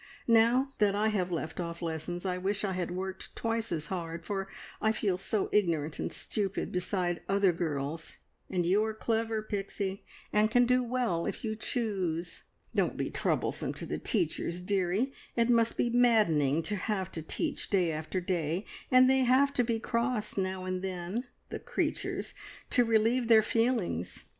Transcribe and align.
Now 0.27 0.73
that 0.79 0.95
I 0.95 1.09
have 1.09 1.31
left 1.31 1.59
off 1.59 1.79
lessons 1.79 2.25
I 2.25 2.39
wish 2.39 2.63
I 2.63 2.71
had 2.71 2.89
worked 2.89 3.35
twice 3.35 3.71
as 3.71 3.85
hard, 3.85 4.25
for 4.25 4.47
I 4.81 4.91
feel 4.91 5.19
so 5.19 5.47
ignorant 5.51 5.99
and 5.99 6.11
stupid 6.11 6.71
beside 6.71 7.21
other 7.29 7.51
girls; 7.51 8.17
and 8.49 8.65
you 8.65 8.83
are 8.83 8.95
clever, 8.95 9.43
Pixie, 9.43 10.03
and 10.33 10.49
can 10.49 10.65
do 10.65 10.81
well 10.81 11.27
if 11.27 11.43
you 11.45 11.55
choose. 11.55 12.45
Don't 12.73 12.97
be 12.97 13.11
troublesome 13.11 13.75
to 13.75 13.85
the 13.85 13.99
teachers, 13.99 14.59
dearie; 14.59 15.13
it 15.35 15.51
must 15.51 15.77
be 15.77 15.91
maddening 15.91 16.63
to 16.63 16.77
have 16.77 17.11
to 17.11 17.21
teach 17.21 17.69
day 17.69 17.91
after 17.91 18.19
day, 18.19 18.65
and 18.89 19.07
they 19.07 19.19
have 19.19 19.53
to 19.53 19.63
be 19.63 19.79
cross 19.79 20.35
now 20.35 20.63
and 20.65 20.81
then 20.81 21.25
the 21.49 21.59
creatures! 21.59 22.33
to 22.71 22.83
relieve 22.83 23.27
their 23.27 23.43
feelings. 23.43 24.25